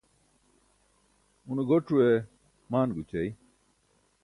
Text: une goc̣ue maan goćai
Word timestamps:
une 1.49 1.61
goc̣ue 1.69 2.09
maan 2.71 2.89
goćai 2.95 3.29